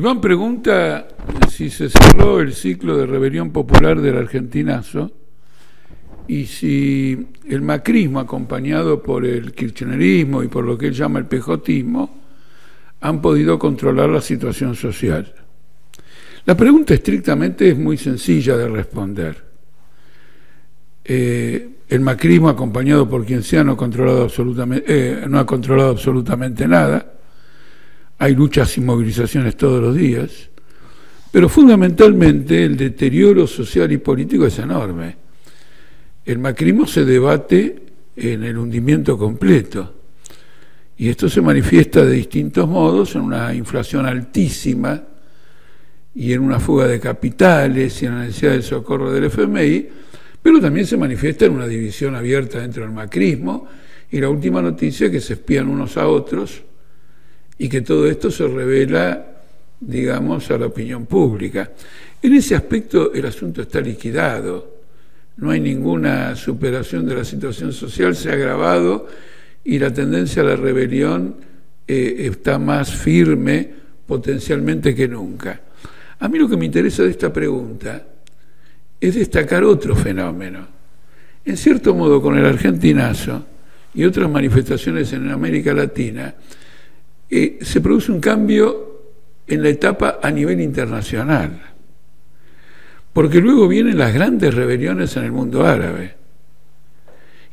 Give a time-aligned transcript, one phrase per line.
[0.00, 1.08] Iván pregunta
[1.50, 5.12] si se cerró el ciclo de rebelión popular del argentinazo
[6.26, 11.26] y si el macrismo, acompañado por el kirchnerismo y por lo que él llama el
[11.26, 12.18] pejotismo,
[13.02, 15.34] han podido controlar la situación social.
[16.46, 19.44] La pregunta estrictamente es muy sencilla de responder.
[21.04, 26.66] Eh, el macrismo, acompañado por quien sea, no, controlado absolutamente, eh, no ha controlado absolutamente
[26.66, 27.19] nada
[28.20, 30.50] hay luchas y movilizaciones todos los días,
[31.32, 35.16] pero fundamentalmente el deterioro social y político es enorme.
[36.26, 37.82] El macrismo se debate
[38.14, 39.94] en el hundimiento completo
[40.98, 45.02] y esto se manifiesta de distintos modos en una inflación altísima
[46.14, 49.88] y en una fuga de capitales y en la necesidad del socorro del FMI,
[50.42, 53.66] pero también se manifiesta en una división abierta dentro del macrismo
[54.10, 56.64] y la última noticia es que se espían unos a otros
[57.60, 59.22] y que todo esto se revela,
[59.78, 61.70] digamos, a la opinión pública.
[62.22, 64.80] En ese aspecto el asunto está liquidado,
[65.36, 69.06] no hay ninguna superación de la situación social, se ha agravado
[69.62, 71.36] y la tendencia a la rebelión
[71.86, 73.68] eh, está más firme
[74.06, 75.60] potencialmente que nunca.
[76.18, 78.06] A mí lo que me interesa de esta pregunta
[78.98, 80.66] es destacar otro fenómeno.
[81.44, 83.44] En cierto modo, con el argentinazo
[83.92, 86.34] y otras manifestaciones en América Latina,
[87.30, 88.90] eh, se produce un cambio
[89.46, 91.60] en la etapa a nivel internacional,
[93.12, 96.14] porque luego vienen las grandes rebeliones en el mundo árabe.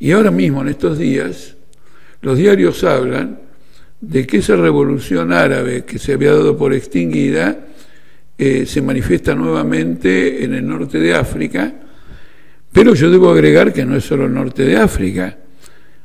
[0.00, 1.56] Y ahora mismo, en estos días,
[2.22, 3.40] los diarios hablan
[4.00, 7.58] de que esa revolución árabe que se había dado por extinguida
[8.36, 11.72] eh, se manifiesta nuevamente en el norte de África,
[12.72, 15.36] pero yo debo agregar que no es solo el norte de África,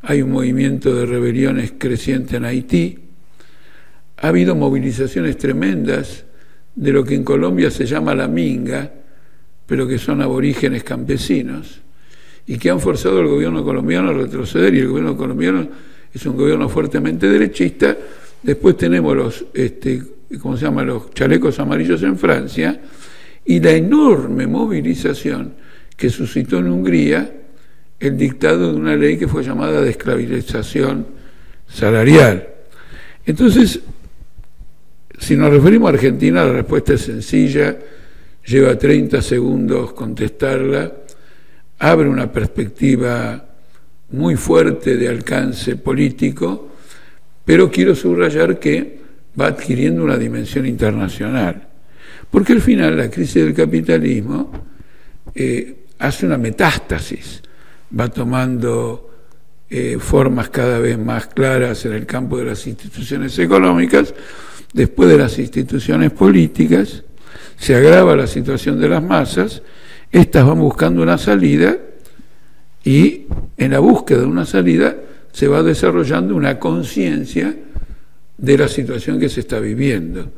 [0.00, 3.03] hay un movimiento de rebeliones creciente en Haití,
[4.24, 6.24] ha habido movilizaciones tremendas
[6.74, 8.90] de lo que en Colombia se llama la minga,
[9.66, 11.82] pero que son aborígenes campesinos,
[12.46, 15.68] y que han forzado al gobierno colombiano a retroceder, y el gobierno colombiano
[16.10, 17.94] es un gobierno fuertemente derechista.
[18.42, 20.02] Después tenemos los, este,
[20.40, 22.80] ¿cómo se llama?, los chalecos amarillos en Francia,
[23.44, 25.52] y la enorme movilización
[25.98, 27.30] que suscitó en Hungría
[28.00, 31.08] el dictado de una ley que fue llamada de esclavización
[31.68, 32.48] salarial.
[33.26, 33.80] Entonces,
[35.18, 37.76] si nos referimos a Argentina, la respuesta es sencilla,
[38.44, 40.92] lleva 30 segundos contestarla,
[41.78, 43.44] abre una perspectiva
[44.10, 46.70] muy fuerte de alcance político,
[47.44, 48.98] pero quiero subrayar que
[49.38, 51.68] va adquiriendo una dimensión internacional,
[52.30, 54.50] porque al final la crisis del capitalismo
[55.34, 57.42] eh, hace una metástasis,
[57.98, 59.13] va tomando
[59.70, 64.14] eh, formas cada vez más claras en el campo de las instituciones económicas,
[64.72, 67.02] después de las instituciones políticas,
[67.56, 69.62] se agrava la situación de las masas,
[70.12, 71.78] estas van buscando una salida
[72.84, 73.26] y
[73.56, 74.96] en la búsqueda de una salida
[75.32, 77.56] se va desarrollando una conciencia
[78.36, 80.30] de la situación que se está viviendo.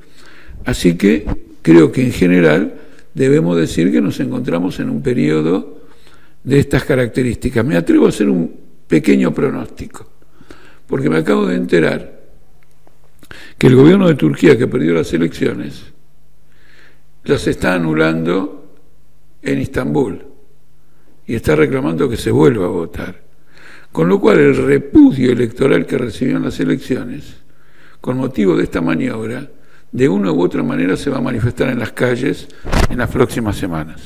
[0.65, 1.27] Así que
[1.63, 2.75] creo que en general
[3.13, 5.83] debemos decir que nos encontramos en un periodo
[6.45, 7.65] de estas características.
[7.65, 10.09] Me atrevo a hacer un pequeño pronóstico,
[10.87, 12.21] porque me acabo de enterar
[13.59, 15.85] que el gobierno de Turquía, que perdió las elecciones,
[17.25, 18.75] las está anulando
[19.43, 20.25] en Estambul
[21.27, 23.27] y está reclamando que se vuelva a votar.
[23.91, 27.37] Con lo cual el repudio electoral que recibió en las elecciones,
[28.01, 29.51] con motivo de esta maniobra,
[29.91, 32.49] de una u otra manera se va a manifestar en las calles
[32.91, 34.03] en las próximas semanas.